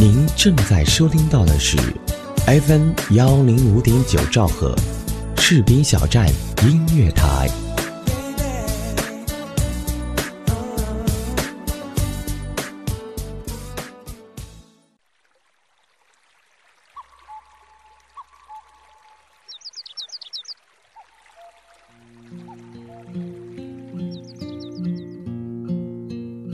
[0.00, 1.76] 您正在收听到的是
[2.46, 4.74] FM 幺零五点九兆赫，
[5.36, 6.26] 士兵小站
[6.62, 7.50] 音乐台。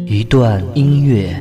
[0.04, 1.40] 一段音乐，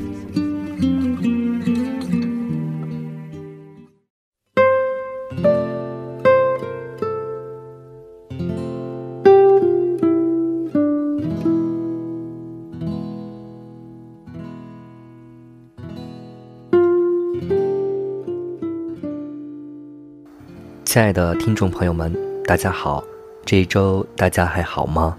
[20.91, 23.01] 亲爱的听众朋友们，大家好，
[23.45, 25.17] 这一周大家还好吗？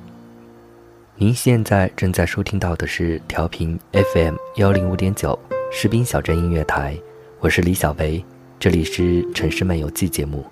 [1.17, 3.81] 您现在正在收听到的是调频
[4.13, 5.39] FM 幺零五点九
[5.73, 6.95] 士兵小镇音乐台，
[7.41, 8.23] 我是李小维，
[8.61, 10.45] 这里是城市漫游记节目。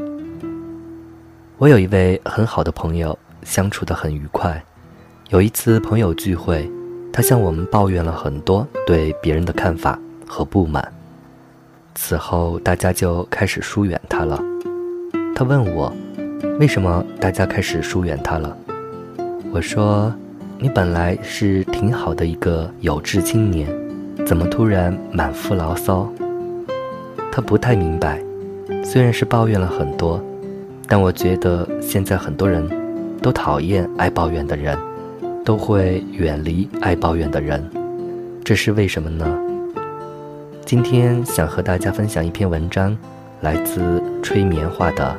[1.59, 4.65] 我有一位很好的朋友，相处的很愉快。
[5.29, 6.67] 有一次朋友聚会，
[7.13, 10.91] 他向我们抱怨了很多对别人的看法和不满，
[11.95, 14.43] 此后大家就开始疏远他了。
[15.41, 15.91] 他问我，
[16.59, 18.55] 为什么大家开始疏远他了？
[19.51, 20.13] 我说，
[20.59, 23.67] 你本来是挺好的一个有志青年，
[24.27, 26.07] 怎么突然满腹牢骚？
[27.33, 28.23] 他不太明白，
[28.85, 30.23] 虽然是抱怨了很多，
[30.87, 32.63] 但我觉得现在很多人
[33.23, 34.77] 都讨厌爱抱怨的人，
[35.43, 37.67] 都会远离爱抱怨的人，
[38.45, 39.27] 这是为什么呢？
[40.67, 42.95] 今天想和大家分享一篇文章。
[43.41, 45.19] 来自吹棉花的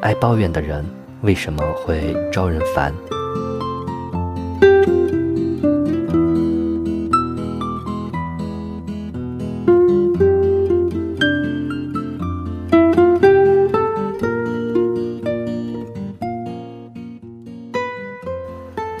[0.00, 0.84] 爱抱怨的人
[1.22, 2.94] 为什么会招人烦？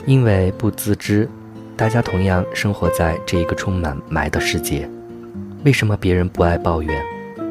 [0.06, 1.28] 因为不自知，
[1.76, 4.88] 大家同样生活在这一个充满霾的世界。
[5.64, 7.04] 为什么别人不爱抱怨？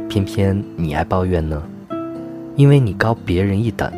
[0.08, 1.62] 偏偏你爱抱怨呢，
[2.56, 3.92] 因为你高别人一等，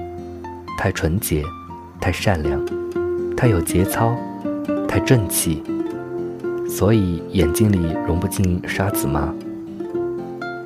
[0.78, 1.44] 太纯洁，
[2.01, 2.59] 太善良，
[3.35, 4.16] 太有节操，
[4.88, 5.62] 太正气，
[6.67, 9.34] 所以眼睛里容不进沙子吗？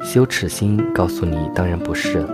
[0.03, 2.25] 羞耻心告诉你，当然不是。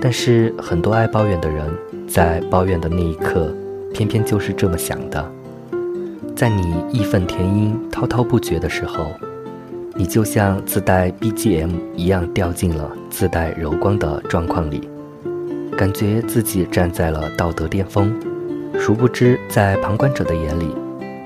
[0.00, 1.70] 但是很多爱抱怨的人，
[2.08, 3.54] 在抱怨的那一刻，
[3.94, 5.32] 偏偏就是这么想的。
[6.34, 9.12] 在你义愤填膺、滔滔不绝的时候。
[9.94, 14.88] 你就像自带 BGM 一样掉进了自带柔光的状况里，
[15.76, 18.14] 感觉自己站在了道德巅峰。
[18.78, 20.74] 殊不知，在旁观者的眼里，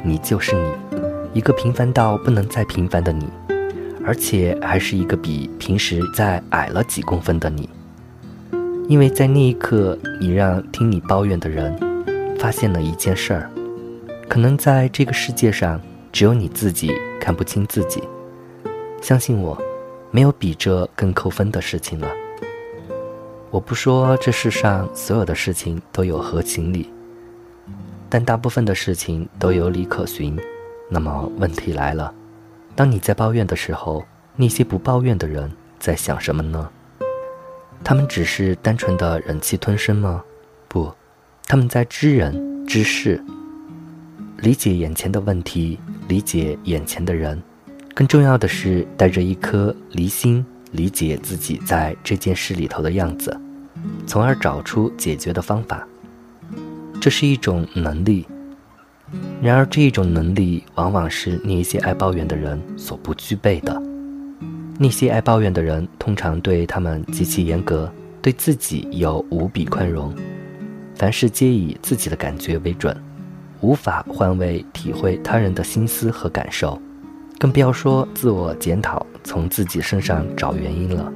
[0.05, 0.99] 你就是你，
[1.33, 3.29] 一个平凡到不能再平凡的你，
[4.05, 7.69] 而且还是一个比平时再矮了几公分的你。
[8.89, 11.73] 因为在那一刻，你让听你抱怨的人
[12.37, 13.51] 发现了一件事儿：
[14.29, 18.03] 可能在这个世界上，只有你自己看不清自己。
[19.07, 19.57] 相信我，
[20.11, 22.11] 没有比这更扣分的事情了。
[23.53, 26.91] 我不说这世上所有的事情都有合情理，
[28.09, 30.37] 但大部分的事情都有理可循。
[30.91, 32.13] 那么问题来了，
[32.75, 36.69] 当你在抱怨的时候，那些不抱怨的人在想什么呢？
[37.85, 40.25] 他们只是单纯的忍气吞声吗？
[40.67, 40.93] 不，
[41.47, 43.23] 他们在知人知事，
[44.39, 45.79] 理解眼前的问题，
[46.09, 47.41] 理解眼前的人。
[47.97, 53.35] 更重要的是，带着一颗离心，理解自己在这件事里头的样子，
[54.07, 55.89] 从而找出解决的方法。
[57.01, 58.27] 这是一种能力。
[59.41, 63.83] 然而，这一种能力往往是那些爱抱怨的人所不具备的。
[64.79, 67.91] 那些爱抱怨的人，通常对他们极其严格，
[68.21, 70.15] 对自己有无比宽容，
[70.97, 72.95] 凡事皆以自己的感觉为准，
[73.63, 76.79] 无法换位体会他人的心思和感受。
[77.39, 81.13] 更不要说自我检讨，从自己身上找原因了。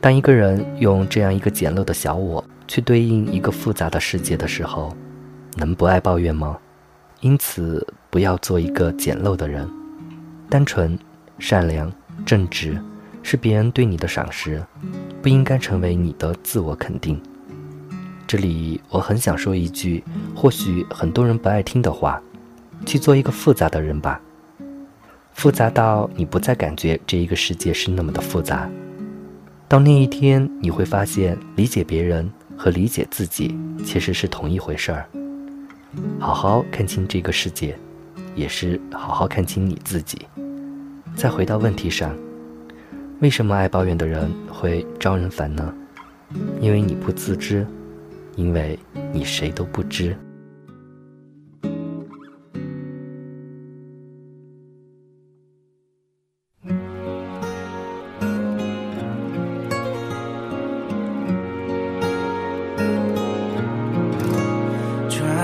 [0.00, 4.96] 当一个人用这样一个简陋的小我去对应一个复杂的世界的时候，
[5.56, 6.58] 能不爱抱怨吗？
[7.20, 9.68] 因此，不要做一个简陋的人。
[10.48, 10.98] 单纯、
[11.38, 11.92] 善良、
[12.24, 12.76] 正直，
[13.22, 14.60] 是别人对你的赏识，
[15.22, 17.20] 不应该成为你的自我肯定。
[18.26, 20.02] 这里我很想说一句，
[20.34, 22.20] 或许很多人不爱听的话：
[22.86, 24.20] 去做一个复杂的人吧，
[25.32, 28.70] 复杂到你不再感觉这一个世界是那么的复杂。
[29.68, 35.06] 到那一天，你会发现，理解别人和理解自己其实是同一回事儿。
[36.18, 37.76] 好好看清这个世界，
[38.34, 40.26] 也是好好看清你自己。
[41.14, 42.16] 再回到问题上，
[43.20, 45.72] 为什么爱抱怨的人会招人烦呢？
[46.60, 47.66] 因为你不自知，
[48.36, 48.78] 因为
[49.12, 50.16] 你谁都不知。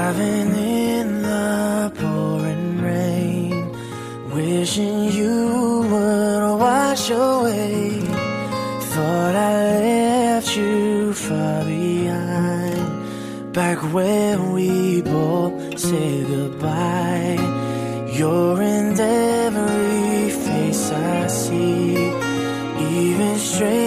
[0.06, 3.72] Driving in the pouring rain,
[4.30, 8.02] wishing you would wash away.
[8.92, 17.40] Thought I left you far behind, back when we both said goodbye.
[18.16, 22.12] You're in every face I see,
[22.78, 23.85] even straight.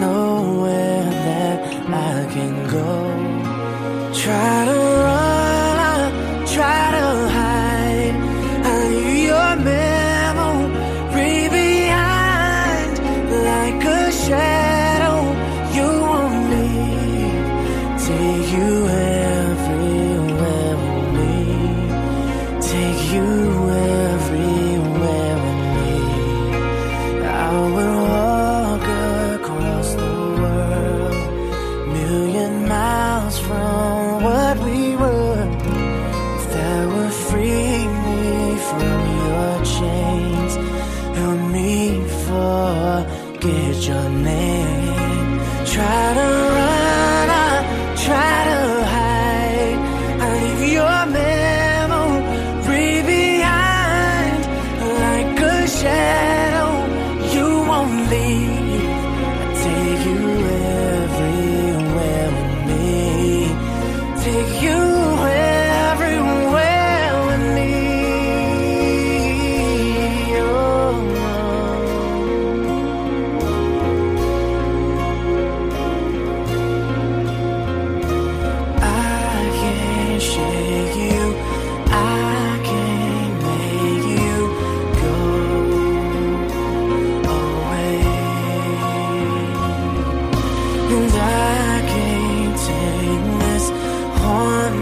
[0.00, 1.58] Nowhere that
[1.88, 2.92] I can go.
[4.22, 4.55] Try
[43.86, 44.55] 这美。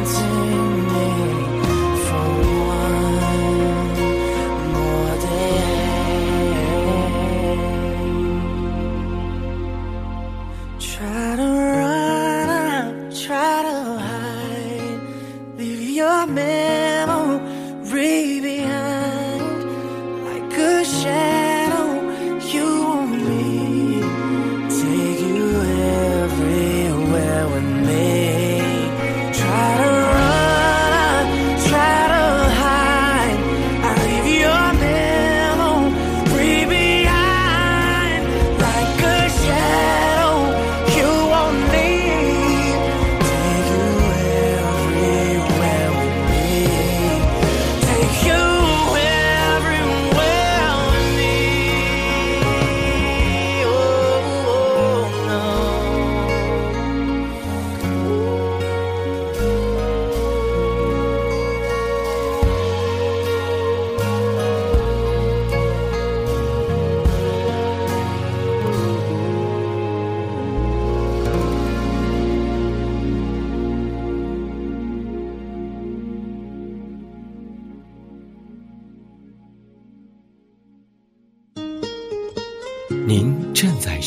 [0.05, 0.34] dancing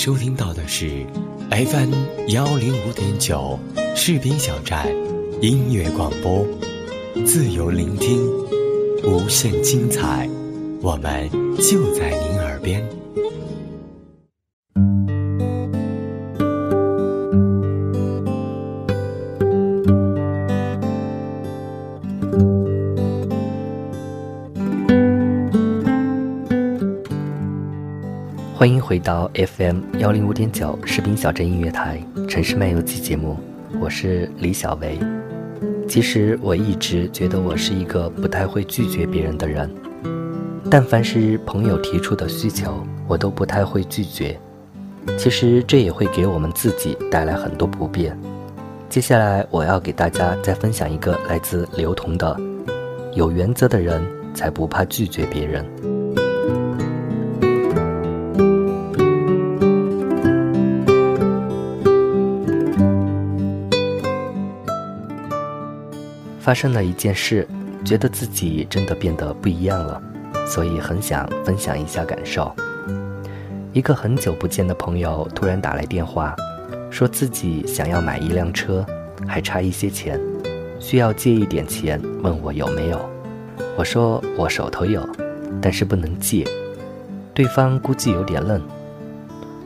[0.08, 1.06] 收听到的是
[1.50, 1.94] FM
[2.30, 3.60] 幺零五点九
[3.94, 4.88] 士兵小站
[5.42, 6.48] 音乐广播，
[7.26, 8.26] 自由聆听，
[9.04, 10.30] 无限精彩，
[10.82, 12.82] 我们就在您耳边。
[28.88, 33.36] 回到 FM 幺零五点九士兵小镇音乐台城市漫游记节目，
[33.82, 34.98] 我是李小维。
[35.89, 39.70] 其实我一直觉得我是一个不太会拒绝别人的人，
[40.72, 44.39] 但凡是朋友提出的需求，我都不太会拒绝。
[45.17, 48.17] 其实这也会给我们自己带来很多不便。
[48.88, 52.39] 接下来我要给大家再分享一个来自刘同的：
[53.12, 54.01] 有原则的人
[54.34, 55.65] 才不怕拒绝别人。
[66.48, 67.46] 发生了一件事，
[67.84, 70.01] 觉得自己真的变得不一样了，
[70.46, 72.50] 所以很想分享一下感受。
[73.74, 76.34] 一个很久不见的朋友突然打来电话，
[76.89, 78.86] 说自己想要买一辆车，
[79.27, 80.18] 还差一些钱，
[80.80, 83.10] 需要借一点钱，问我有没有。
[83.75, 85.06] 我说我手头有，
[85.62, 86.48] 但是不能借。
[87.34, 88.62] 对方估计有点愣。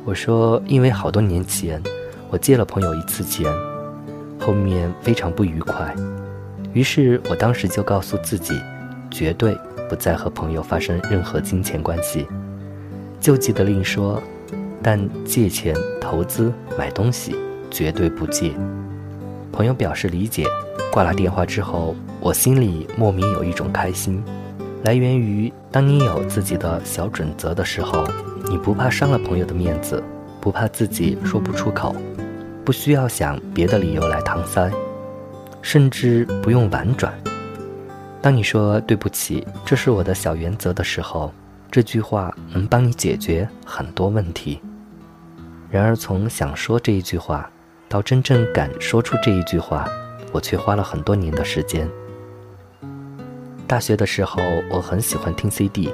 [0.04, 1.80] 我说因为好多年前
[2.32, 3.54] 我借了朋友一次钱，
[4.40, 5.96] 后面非常不愉快。
[6.74, 8.60] 于是我当时就告诉自己，
[9.10, 9.58] 绝对
[9.90, 12.26] 不再和朋友发生任何金钱关系。
[13.20, 14.22] 就记得另说，
[14.82, 17.36] 但借钱、投资、买东西
[17.70, 18.54] 绝对不借。
[19.52, 20.46] 朋友表示理解，
[20.92, 24.24] 挂了电话之后，我心里莫名有一种开心，
[24.84, 28.08] 来源于当你有自己的小准则的时候，
[28.50, 30.02] 你不怕伤了朋友的面子，
[30.40, 31.94] 不怕自己说不出口，
[32.64, 34.72] 不需要想别的理由来搪塞。
[35.62, 37.14] 甚至不用婉转。
[38.22, 41.34] 当你说“对不起，这是我的小原则”的时候，
[41.72, 44.62] 这句话能帮你解决很多问题。
[45.70, 47.50] 然而，从想说这一句话
[47.88, 49.90] 到真正敢说出这一句话，
[50.32, 51.90] 我却花了很多年的时间。
[53.66, 55.92] 大学的时候，我很喜欢听 CD，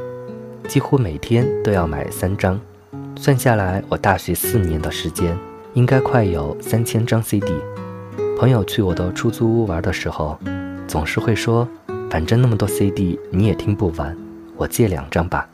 [0.67, 2.59] 几乎每天都要买三张，
[3.15, 5.37] 算下来，我大学四年的时间
[5.75, 7.45] 应该快有三千张 CD。
[8.37, 10.37] 朋友去我的出租屋玩的时候，
[10.87, 11.67] 总是会说
[12.07, 14.15] ：“反正那么多 CD 你也听不完，
[14.55, 15.49] 我借两张吧。”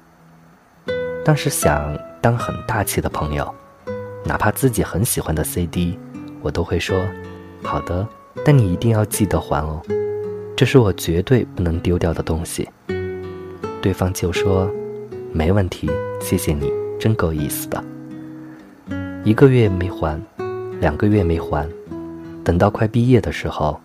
[1.24, 3.56] 当时想当很大气的朋友，
[4.26, 5.98] 哪怕自己很喜欢的 CD，
[6.42, 7.00] 我都会说
[7.64, 8.06] ：“好的，
[8.44, 9.82] 但你一定要记得还哦，
[10.54, 12.68] 这是我绝对不能丢掉的东西。”
[13.82, 14.70] 对方就说
[15.32, 17.82] ：“没问题，谢谢你，真够意思的。”
[19.24, 20.22] 一个月没还，
[20.82, 21.66] 两个月没还。
[22.44, 23.80] 等到快毕业的时候，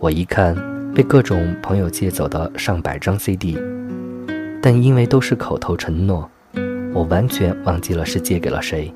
[0.00, 0.56] 我一看
[0.92, 3.56] 被各种朋友借走的上百张 CD，
[4.60, 6.28] 但因为都是口头承诺，
[6.92, 8.92] 我完全忘记了是借给了谁。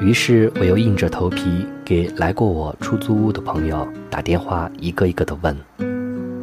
[0.00, 5.56] 于是我又硬着头皮给来过我出租屋的朋友打电话，一个一个的问。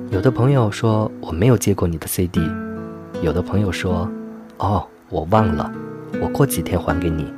[0.10, 2.42] 有的朋友说我没有借过你的 CD，
[3.22, 4.10] 有的朋友说，
[4.58, 5.72] 哦，我忘了，
[6.20, 7.32] 我过几天还给你。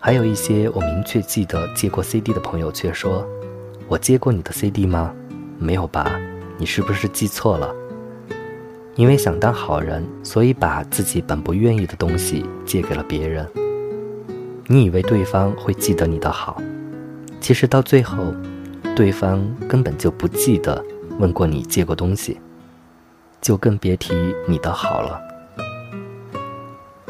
[0.00, 3.24] 还有一些我明确记得借过 CD 的朋友却说。
[3.92, 5.14] 我接过你的 CD 吗？
[5.58, 6.18] 没有吧？
[6.56, 7.70] 你是不是记错了？
[8.94, 13.46] 因为想当好人，所以把自己本不愿意的东西借给了别人。
[14.66, 16.56] 你以为对方会记得你的好，
[17.38, 18.34] 其实到最后，
[18.96, 20.82] 对方根本就不记得
[21.18, 22.40] 问过你借过东西，
[23.42, 24.14] 就更别提
[24.48, 25.20] 你的好了。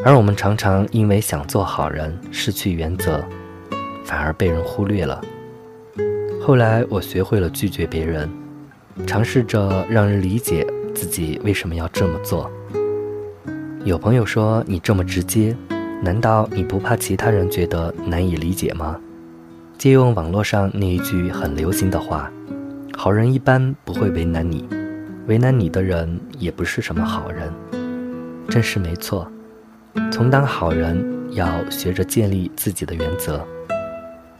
[0.04, 3.24] 而我们常常因为想做好人，失去原则，
[4.04, 5.22] 反而被人忽略了。
[6.44, 8.28] 后来我学会了拒绝别人，
[9.06, 12.50] 尝试着让人理解自己为什么要这么做。
[13.84, 15.56] 有朋友说你这么直接，
[16.02, 18.98] 难道你不怕其他人觉得难以理解吗？
[19.78, 22.28] 借用网络上那一句很流行的话
[22.98, 24.68] ：“好人一般不会为难你，
[25.28, 27.52] 为难你的人也不是什么好人。”
[28.50, 29.30] 真是没错，
[30.10, 33.46] 从当好人要学着建立自己的原则。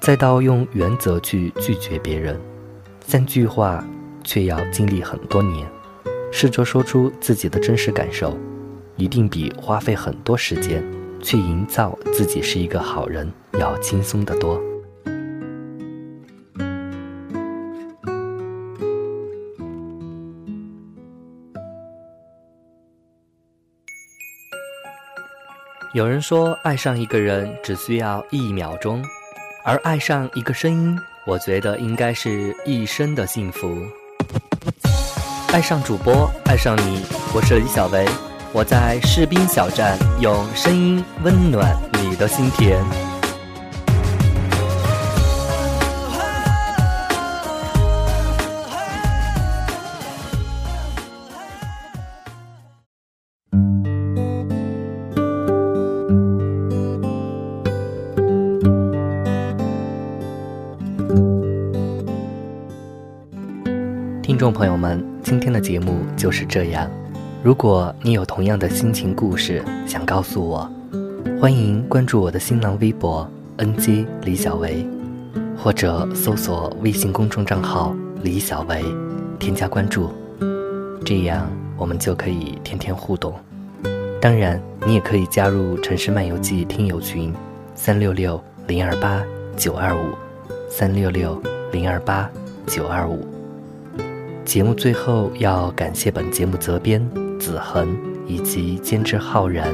[0.02, 2.37] 再到用原则去拒绝别人，
[3.06, 3.87] 三句话
[4.25, 5.64] 却要经历很多年。
[6.32, 8.37] 试着说出自己的真实感受，
[8.97, 10.82] 一定比花费很多时间
[11.23, 14.61] 去营造自己是一个好人要轻松得多。
[25.94, 29.00] 有人说，爱上一个人只需要一秒钟。
[29.64, 33.81] 而爱上一个声音，我觉得应该是一生的幸福。
[35.52, 38.04] 爱上主播，爱上你，我是李小维，
[38.52, 43.12] 我在士兵小站用声音温暖你的心田。
[64.42, 66.90] 众朋友们，今天的节目就是这样。
[67.44, 70.68] 如果你有同样的心情故事想告诉我，
[71.40, 73.25] 欢迎关注我的新浪微博
[73.58, 74.84] “ng 李小维”，
[75.56, 77.94] 或者搜索微信公众账号
[78.25, 78.84] “李小维”，
[79.38, 80.11] 添加关注，
[81.04, 83.32] 这样我们就可以天天互动。
[84.20, 87.32] 当然，你也可以加入《城市漫游记》听友群：
[87.76, 89.22] 三六六零二八
[89.56, 90.00] 九二五，
[90.68, 92.28] 三六六零二八
[92.66, 93.25] 九二五。
[94.44, 97.00] 节目最后要感谢本节目责编
[97.38, 97.96] 子恒
[98.26, 99.72] 以及监制浩然。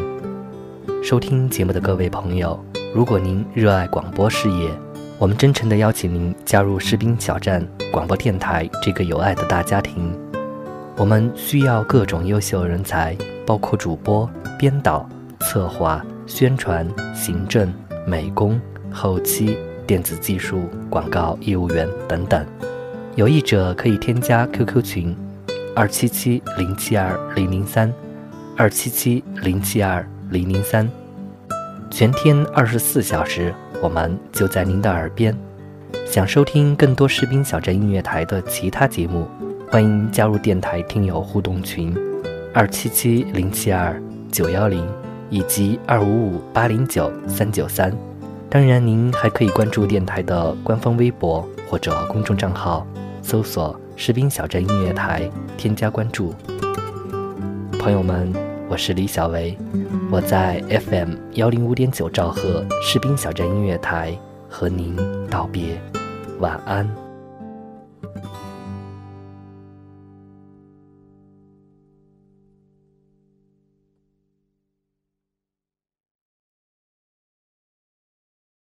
[1.02, 2.62] 收听节目的各位朋友，
[2.94, 4.70] 如果您热爱广播事业，
[5.18, 10.12] 我们真诚地邀请您加入士兵小站广播电台这个有爱的大家庭。
[10.96, 15.08] 我们需要各种优秀人才，包括主播、编导、
[15.40, 17.72] 策划、宣传、行政、
[18.06, 18.60] 美工、
[18.92, 19.56] 后期、
[19.86, 22.44] 电子技术、广告业务员等等。
[23.18, 25.16] 有意者可以添加 QQ 群：
[25.74, 27.92] 二七七零七二零零三，
[28.56, 30.88] 二七七零七二零零三。
[31.90, 35.36] 全天二十四小时，我们就在您的耳边。
[36.06, 39.26] 想收听更多士兵小站音乐台的其他节目，
[39.68, 41.92] 欢迎加入电台听友互动群：
[42.54, 44.86] 二七七零七二九幺零
[45.28, 47.92] 以及二五五八零九三九三。
[48.48, 52.86] 当然，您还可以关注电台的官方微博或者公众账号。
[53.28, 56.34] 搜索“士兵小镇音乐台”，添加关注。
[57.78, 58.32] 朋友们，
[58.70, 59.54] 我是李小维，
[60.10, 64.18] 我在 FM 幺零五点九兆赫士兵小镇音乐台
[64.48, 64.96] 和您
[65.28, 65.78] 道别，
[66.40, 67.07] 晚安。